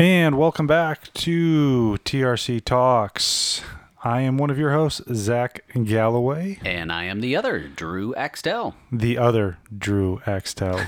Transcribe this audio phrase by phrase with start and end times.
[0.00, 3.60] And welcome back to TRC Talks.
[4.02, 8.74] I am one of your hosts, Zach Galloway, And I am the other, Drew Axtell.
[8.90, 10.80] the other Drew Axtell.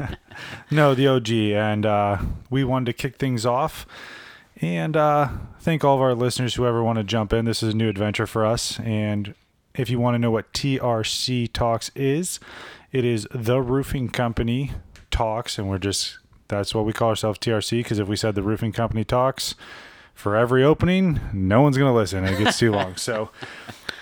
[0.70, 1.30] no, the OG.
[1.30, 2.18] And uh,
[2.50, 3.86] we wanted to kick things off
[4.60, 5.30] and uh,
[5.60, 7.46] thank all of our listeners who ever want to jump in.
[7.46, 8.78] This is a new adventure for us.
[8.80, 9.34] And
[9.74, 12.40] if you want to know what TRC Talks is,
[12.92, 14.72] it is the roofing company
[15.10, 16.18] talks, and we're just
[16.48, 19.54] that's what we call ourselves TRC because if we said the roofing company talks
[20.14, 22.24] for every opening, no one's going to listen.
[22.24, 22.96] It gets too long.
[22.96, 23.30] So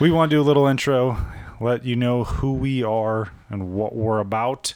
[0.01, 1.17] we want to do a little intro,
[1.61, 4.75] let you know who we are and what we're about.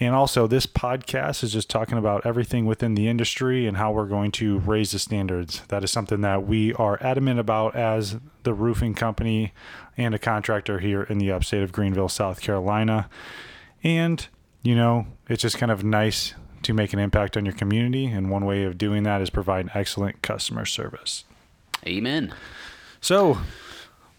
[0.00, 4.06] And also, this podcast is just talking about everything within the industry and how we're
[4.06, 5.62] going to raise the standards.
[5.68, 9.52] That is something that we are adamant about as the roofing company
[9.96, 13.08] and a contractor here in the upstate of Greenville, South Carolina.
[13.84, 14.26] And,
[14.64, 18.06] you know, it's just kind of nice to make an impact on your community.
[18.06, 21.24] And one way of doing that is provide excellent customer service.
[21.86, 22.32] Amen.
[23.00, 23.38] So,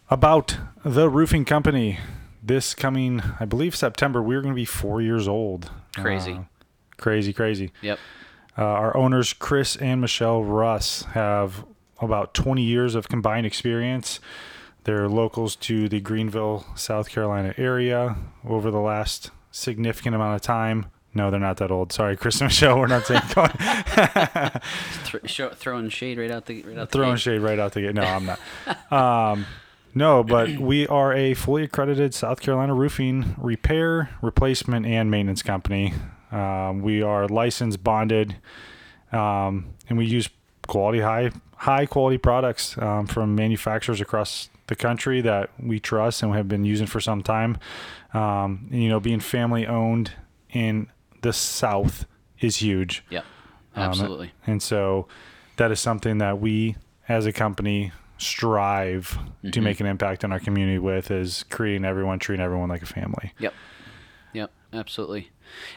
[0.10, 2.00] about the roofing company,
[2.42, 5.72] this coming, I believe, September, we're going to be four years old.
[5.96, 6.34] Crazy.
[6.34, 6.44] Uh,
[6.98, 7.72] crazy, crazy.
[7.82, 8.00] Yep.
[8.58, 11.66] Uh, our owners, Chris and Michelle Russ, have
[12.00, 14.20] about 20 years of combined experience.
[14.84, 20.88] They're locals to the Greenville, South Carolina area over the last significant amount of time.
[21.16, 21.94] No, they're not that old.
[21.94, 22.80] Sorry, Chris and Michelle.
[22.80, 23.22] We're not saying
[25.06, 27.20] Th- show, throwing shade right out the right out throwing gate.
[27.22, 27.96] shade right out the gate.
[27.96, 28.40] No, I'm not.
[28.92, 29.46] Um,
[29.96, 35.94] no, but we are a fully accredited South Carolina roofing repair, replacement, and maintenance company.
[36.32, 38.36] Um, we are licensed, bonded,
[39.12, 40.30] um, and we use
[40.68, 46.34] quality high high quality products um, from manufacturers across the country that we trust and
[46.34, 47.58] have been using for some time.
[48.14, 50.12] Um, and, you know, being family owned
[50.52, 50.88] in
[51.24, 52.06] the South
[52.40, 53.04] is huge.
[53.10, 53.26] Yep.
[53.76, 54.32] Um, Absolutely.
[54.46, 55.08] and so
[55.58, 56.76] that is something that we
[57.10, 59.64] as a company strive to Mm-hmm.
[59.64, 63.34] make an impact on our community with is creating everyone, treating everyone like a family.
[63.40, 63.54] Yep.
[64.34, 64.52] Yep.
[64.74, 65.30] Absolutely.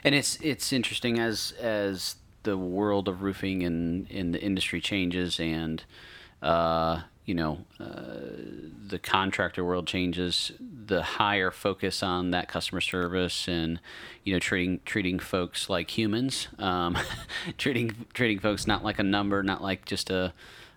[0.05, 5.41] And it's it's interesting as as the world of roofing and in the industry changes
[5.41, 5.85] and
[6.43, 8.21] uh, you know uh,
[8.87, 13.81] the contractor world changes, the higher focus on that customer service and
[14.25, 16.97] you know treating treating folks like humans, um,
[17.59, 20.33] treating treating folks not like a number, not like just a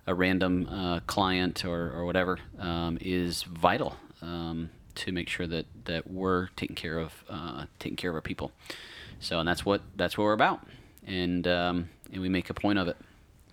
[0.09, 5.67] a random uh, client or, or whatever um, is vital um, to make sure that,
[5.85, 8.51] that we're taking care of uh, taking care of our people.
[9.19, 10.66] So and that's what that's what we're about,
[11.05, 12.97] and um, and we make a point of it.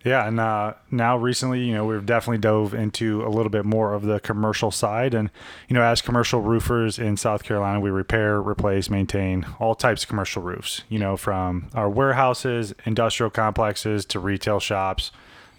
[0.06, 3.92] Yeah, and uh, now recently, you know, we've definitely dove into a little bit more
[3.92, 5.30] of the commercial side, and
[5.68, 10.08] you know, as commercial roofers in South Carolina, we repair, replace, maintain all types of
[10.08, 10.84] commercial roofs.
[10.88, 15.10] You know, from our warehouses, industrial complexes to retail shops,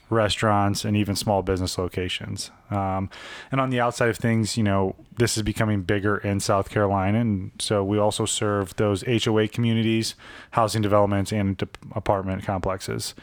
[0.09, 2.49] restaurants, and even small business locations.
[2.71, 3.09] Um,
[3.51, 7.19] and on the outside of things, you know, this is becoming bigger in South Carolina,
[7.19, 10.15] and so we also serve those HOA communities,
[10.51, 13.13] housing developments, and de- apartment complexes.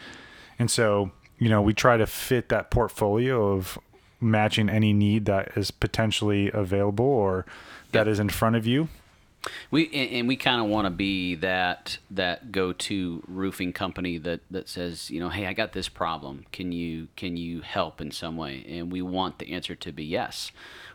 [0.58, 3.78] And so, you know, we try to fit that portfolio of
[4.20, 7.44] matching any need that is potentially available or
[7.92, 8.88] that is in front of you.
[9.70, 14.70] We and we kind of want to be that that go-to roofing company that that
[14.70, 16.46] says, you know, hey, I got this problem.
[16.50, 18.64] Can you can you help in some way?
[18.66, 20.50] And we want the answer to be yes.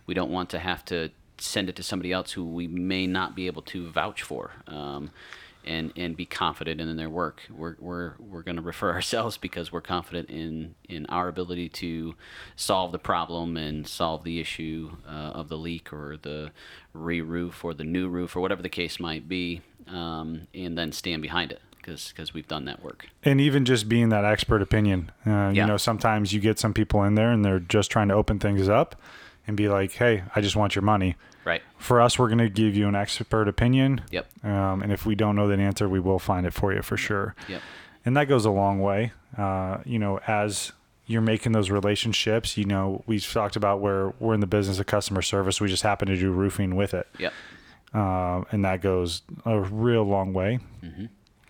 [0.08, 3.36] We don't want to have to send it to somebody else who we may not
[3.36, 4.52] be able to vouch for.
[4.68, 5.12] Um,
[5.66, 7.42] and, and be confident in their work.
[7.50, 12.16] We're, we're, we're going to refer ourselves because we're confident in, in our ability to
[12.56, 16.52] solve the problem and solve the issue uh, of the leak or the
[16.94, 21.22] re-roof or the new roof or whatever the case might be, um, and then stand
[21.22, 23.08] behind it because because we've done that work.
[23.24, 25.12] And even just being that expert opinion.
[25.26, 28.14] Uh, You know, sometimes you get some people in there and they're just trying to
[28.14, 28.96] open things up
[29.50, 31.16] and be like, hey, I just want your money.
[31.44, 31.62] Right.
[31.78, 34.02] For us, we're going to give you an expert opinion.
[34.12, 34.46] Yep.
[34.46, 36.96] Um, and if we don't know that answer, we will find it for you for
[36.98, 37.34] sure.
[37.48, 37.62] Yep.
[38.06, 39.12] and that goes a long way.
[39.38, 40.72] Uh, you know, as
[41.08, 44.86] you're making those relationships, you know, we've talked about where we're in the business of
[44.86, 45.60] customer service.
[45.60, 47.34] We just happen to do roofing with it, Yep.
[47.94, 50.60] uh, and that goes a real long way.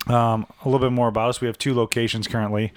[0.06, 2.72] Um, a little bit more about us: we have two locations currently.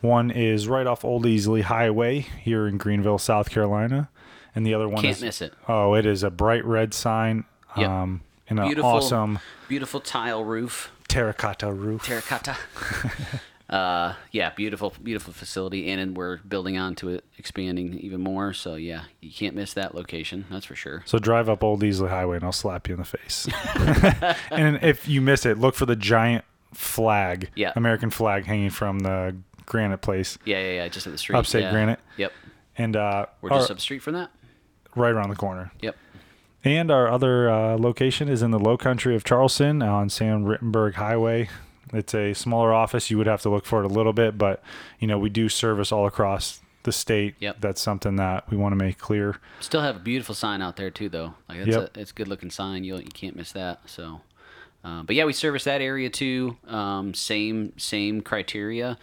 [0.00, 4.10] One is right off Old Easley Highway here in Greenville, South Carolina,
[4.58, 5.54] and the other one Can't is miss it.
[5.68, 7.44] oh, it is a bright red sign.
[7.76, 7.88] Yep.
[7.88, 9.38] Um, and an Beautiful, awesome
[9.68, 10.90] beautiful tile roof.
[11.06, 12.02] terracotta roof.
[12.04, 12.56] terracotta.
[13.70, 18.52] uh, yeah, beautiful, beautiful facility, and then we're building onto it, expanding even more.
[18.54, 20.46] So yeah, you can't miss that location.
[20.50, 21.02] That's for sure.
[21.06, 23.46] So drive up Old Easley Highway and I'll slap you in the face.
[24.50, 27.72] and if you miss it, look for the giant flag, Yeah.
[27.76, 30.88] American flag hanging from the granite place, Yeah, yeah, yeah.
[30.88, 31.36] Just at the street.
[31.36, 31.70] Upstate yeah.
[31.70, 32.00] Granite.
[32.16, 32.32] Yep.
[32.78, 34.30] and uh, We're just our- up street from that.
[34.98, 35.72] Right around the corner.
[35.80, 35.96] Yep.
[36.64, 40.94] And our other uh, location is in the low country of Charleston on Sam Rittenberg
[40.94, 41.48] Highway.
[41.92, 43.10] It's a smaller office.
[43.10, 44.62] You would have to look for it a little bit, but
[44.98, 47.34] you know we do service all across the state.
[47.40, 47.60] Yep.
[47.60, 49.38] That's something that we want to make clear.
[49.60, 51.34] Still have a beautiful sign out there too, though.
[51.48, 51.96] Like it's Yep.
[51.96, 52.84] a it's a good looking sign.
[52.84, 53.80] You you can't miss that.
[53.88, 54.20] So,
[54.84, 56.56] uh, but yeah, we service that area too.
[56.66, 58.98] Um, same same criteria,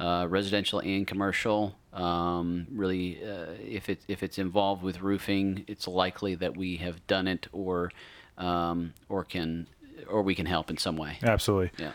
[0.00, 1.76] uh, residential and commercial.
[1.92, 7.06] Um, really, uh, if it if it's involved with roofing, it's likely that we have
[7.06, 7.92] done it or
[8.38, 9.66] um, or can
[10.08, 11.18] or we can help in some way.
[11.22, 11.70] Absolutely.
[11.78, 11.92] Yeah.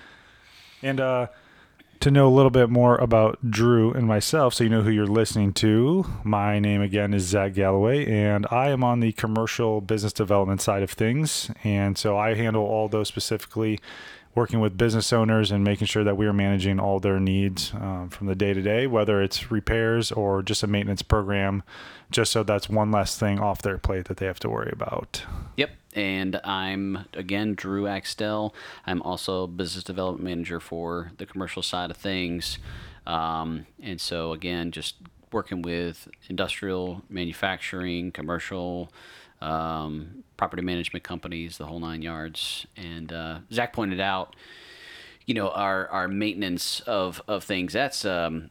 [0.83, 1.27] And uh,
[2.01, 5.07] to know a little bit more about Drew and myself, so you know who you're
[5.07, 10.13] listening to, my name again is Zach Galloway, and I am on the commercial business
[10.13, 11.49] development side of things.
[11.63, 13.79] And so I handle all those specifically,
[14.35, 18.09] working with business owners and making sure that we are managing all their needs um,
[18.09, 21.63] from the day to day, whether it's repairs or just a maintenance program,
[22.11, 25.23] just so that's one less thing off their plate that they have to worry about.
[25.55, 25.71] Yep.
[25.95, 28.53] And I'm again Drew Axtell.
[28.85, 32.59] I'm also business development manager for the commercial side of things.
[33.07, 34.95] Um, and so again, just
[35.35, 38.91] working with industrial manufacturing, commercial,
[39.41, 42.65] um, property management companies, the whole nine yards.
[42.75, 44.35] And uh, Zach pointed out,
[45.25, 47.73] you know, our, our maintenance of, of things.
[47.73, 48.49] That's um,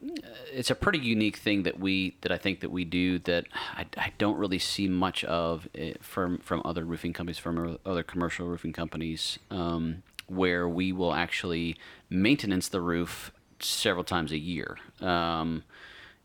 [0.53, 3.87] it's a pretty unique thing that we that I think that we do that I,
[3.97, 5.69] I don't really see much of
[6.01, 11.77] from from other roofing companies, from other commercial roofing companies, um, where we will actually
[12.11, 15.63] maintenance the roof several times a year, um,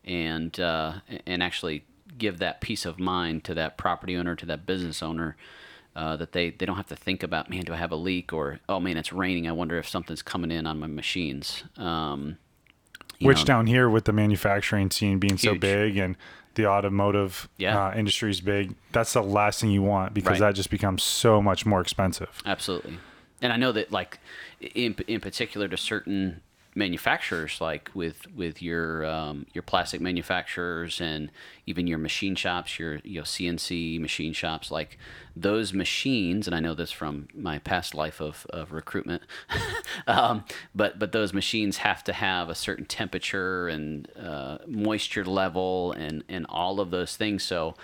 [0.04, 0.94] and uh,
[1.26, 1.84] and actually
[2.18, 5.36] give that peace of mind to that property owner, to that business owner,
[5.96, 8.32] uh, that they, they don't have to think about, man, do I have a leak?
[8.32, 9.48] Or, oh man, it's raining.
[9.48, 11.62] I wonder if something's coming in on my machines.
[11.76, 12.36] Um,
[13.20, 16.16] Which know, down here with the manufacturing scene being so big and
[16.56, 17.86] the automotive Yeah.
[17.86, 20.48] uh, industry is big, that's the last thing you want because Right.
[20.48, 22.42] that just becomes so much more expensive.
[22.44, 22.98] Absolutely.
[23.40, 24.18] And I know that, like,
[24.60, 26.42] in, in particular to certain
[26.74, 31.30] manufacturers, like with with your um, your plastic manufacturers and
[31.66, 34.98] even your machine shops, your you know CNC machine shops, like
[35.34, 36.46] those machines.
[36.46, 39.22] And I know this from my past life of, of recruitment,
[40.06, 40.44] um,
[40.74, 46.24] but but those machines have to have a certain temperature and uh, moisture level and
[46.28, 47.42] and all of those things.
[47.42, 47.74] So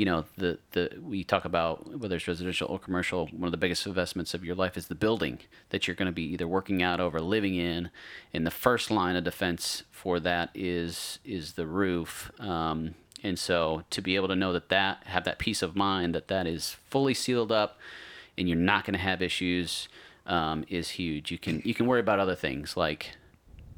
[0.00, 3.58] you know the the we talk about whether it's residential or commercial one of the
[3.58, 6.82] biggest investments of your life is the building that you're going to be either working
[6.82, 7.90] out of or living in.
[8.32, 12.32] And the first line of defense for that is is the roof.
[12.40, 16.14] Um, and so to be able to know that that have that peace of mind
[16.14, 17.78] that that is fully sealed up
[18.38, 19.86] and you're not going to have issues
[20.24, 21.30] um, is huge.
[21.30, 23.10] You can you can worry about other things like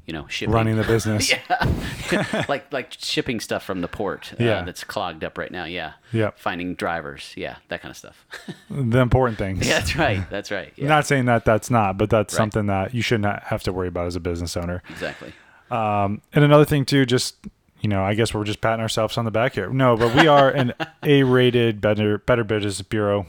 [0.05, 1.31] you know shipping Running the business.
[2.11, 4.33] yeah, like like shipping stuff from the port.
[4.33, 4.63] Uh, Yeah.
[4.63, 5.65] that's clogged up right now.
[5.65, 5.93] Yeah.
[6.11, 6.31] yeah.
[6.35, 7.33] Finding drivers.
[7.37, 8.25] Yeah, that kind of stuff.
[8.69, 9.67] The important things.
[9.67, 10.29] yeah, that's right.
[10.29, 10.73] That's right.
[10.75, 12.37] Yeah, Not saying that that's not, but that's Right.
[12.37, 14.81] something that you should not have to worry about as a business owner.
[14.89, 15.31] exactly.
[15.71, 17.35] Um, and another thing too, just
[17.81, 19.69] you know, I guess we're just patting ourselves on the back here.
[19.69, 20.73] No, but we are an
[21.03, 23.25] A-rated Better Better Business Bureau.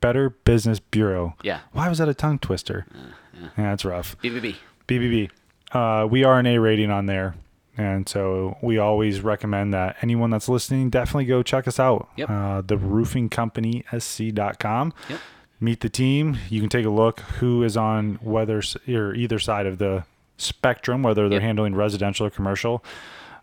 [0.00, 1.34] Better Business Bureau.
[1.42, 1.60] Yeah.
[1.72, 2.86] Why was that a tongue twister?
[2.94, 2.98] Uh,
[3.40, 3.48] yeah.
[3.56, 4.16] that's rough.
[4.22, 4.56] BBB.
[4.88, 5.30] BBB.
[5.72, 7.34] Uh, we are an A rating on there.
[7.76, 12.08] And so we always recommend that anyone that's listening definitely go check us out.
[12.16, 12.28] Yep.
[12.28, 14.92] Uh, the roofing company sc.com.
[15.08, 15.20] Yep.
[15.60, 16.36] Meet the team.
[16.48, 20.04] You can take a look who is on whether or either side of the
[20.36, 21.42] spectrum, whether they're Yep.
[21.42, 22.84] handling residential or commercial.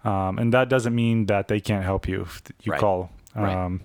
[0.04, 2.82] Um, and that doesn't mean that they can't help you if you Right.
[2.82, 3.12] call.
[3.36, 3.56] Right.
[3.56, 3.82] Um,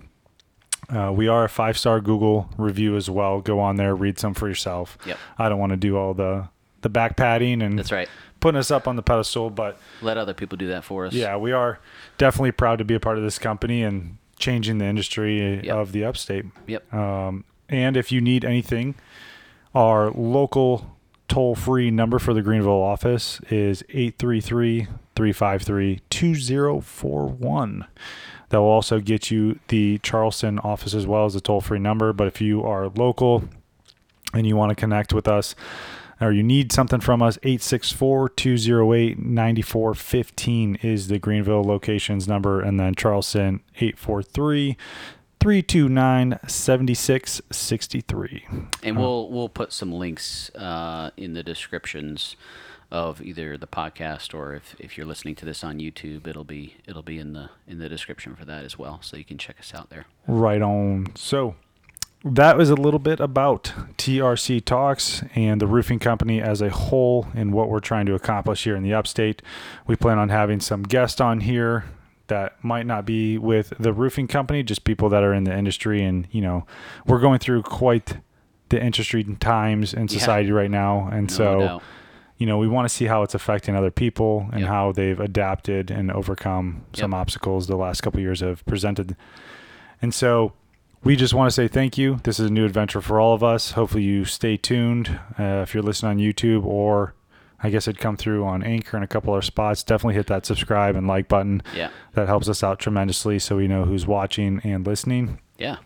[0.89, 3.39] uh, we are a five star Google review as well.
[3.41, 4.97] Go on there, read some for yourself.
[5.05, 5.17] Yep.
[5.39, 6.49] I don't want to do all the
[6.83, 8.07] the back padding and That's right.
[8.39, 11.13] putting us up on the pedestal, but Let other people do that for us.
[11.13, 11.79] yeah, we are
[12.17, 15.75] definitely proud to be a part of this company and changing the industry Yep.
[15.75, 16.45] of the upstate.
[16.67, 16.93] Yep.
[16.93, 18.95] Um, and if you need anything,
[19.73, 20.95] our local
[21.27, 27.85] toll free number for the Greenville office is 833 353 2041.
[28.49, 32.13] That will also get you the Charleston office as well as a toll free number.
[32.13, 33.45] But if you are local
[34.33, 35.55] and you want to connect with us,
[36.23, 42.61] or you need something from us, 864 208 9415 is the Greenville locations number.
[42.61, 44.77] And then Charleston, 843
[45.39, 48.45] 329 7663.
[48.81, 52.37] And we'll we'll put some links uh, in the descriptions
[52.93, 56.75] of either the podcast or if, if you're listening to this on YouTube, it'll be
[56.85, 59.59] it'll be in the in the description for that as well, so you can check
[59.59, 60.05] us out there.
[60.27, 61.07] Right on.
[61.15, 61.55] So,
[62.23, 67.27] that was a little bit about TRC Talks and the roofing company as a whole
[67.35, 69.41] and what we're trying to accomplish here in the upstate.
[69.87, 71.83] We plan on having some guests on here
[72.27, 76.01] that might not be with the roofing company, just people that are in the industry.
[76.01, 76.65] And, you know,
[77.05, 78.17] we're going through quite
[78.69, 80.07] the interesting times in Yeah.
[80.19, 81.09] society right now.
[81.11, 81.83] And No so, doubt.
[82.37, 84.69] you know, we want to see how it's affecting other people and Yep.
[84.69, 87.19] how they've adapted and overcome some Yep.
[87.19, 89.17] obstacles the last couple of years have presented.
[90.01, 90.53] And so
[91.03, 92.19] we just want to say thank you.
[92.23, 93.71] This is a new adventure for all of us.
[93.71, 95.19] Hopefully you stay tuned.
[95.37, 97.13] Uh, if you're listening on YouTube or
[97.61, 99.83] I guess it'd come through on Anchor and a couple other spots.
[99.83, 101.61] Definitely hit that subscribe and like button.
[101.75, 101.89] Yeah.
[102.13, 105.39] That helps us out tremendously so we know who's watching and listening.
[105.57, 105.77] Yeah.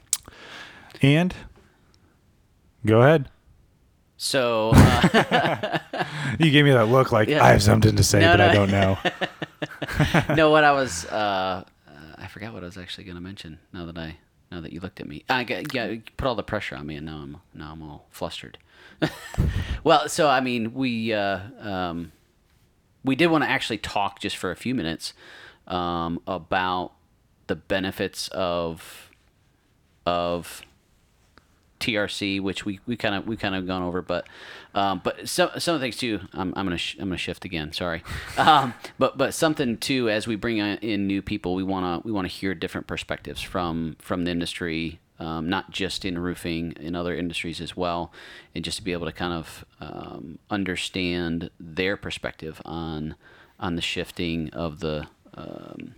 [1.01, 1.35] And
[2.85, 3.29] go ahead.
[4.17, 5.79] So uh,
[6.39, 7.43] You gave me that look like Yeah.
[7.43, 8.97] I have something to say, No, but I don't know.
[10.35, 13.59] no, what I was uh, uh, I forgot what I was actually going to mention.
[13.73, 14.17] Now that I
[14.51, 16.95] now that you looked at me, I got, yeah, put all the pressure on me,
[16.95, 18.57] and now I'm now I'm all flustered.
[19.83, 22.11] well, so I mean, we uh, um,
[23.03, 25.13] we did want to actually talk just for a few minutes
[25.67, 26.93] um, about
[27.47, 29.11] the benefits of
[30.05, 30.61] of
[31.79, 34.27] TRC, which we, we kind of we kind of gone over, but
[34.73, 36.19] um, but some some of the things too.
[36.33, 37.73] I'm, I'm gonna sh- I'm gonna shift again.
[37.73, 38.03] Sorry,
[38.37, 42.27] um, but but something too as we bring in new people, we wanna we wanna
[42.27, 47.61] hear different perspectives from from the industry, um, not just in roofing, in other industries
[47.61, 48.11] as well,
[48.55, 53.15] and just to be able to kind of um, understand their perspective on
[53.59, 55.93] on the shifting of the um,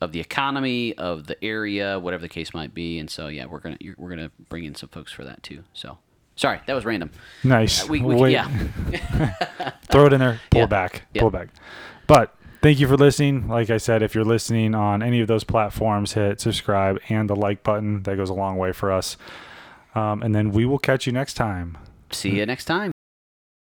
[0.00, 2.98] of the economy of the area, whatever the case might be.
[2.98, 5.64] And so, yeah, we're gonna you're, we're gonna bring in some folks for that too.
[5.72, 5.98] So,
[6.36, 7.10] sorry, that was random.
[7.42, 7.84] Nice.
[7.84, 8.48] Uh, we, we yeah,
[9.90, 10.64] throw it in there, pull Yeah.
[10.64, 11.20] it back, Yeah.
[11.22, 11.48] pull it back.
[12.06, 13.48] But thank you for listening.
[13.48, 17.36] Like I said, if you're listening on any of those platforms, hit subscribe and the
[17.36, 18.02] like button.
[18.02, 19.16] That goes a long way for us.
[19.94, 21.78] Um, and then we will catch you next time.
[22.10, 22.93] see you next time.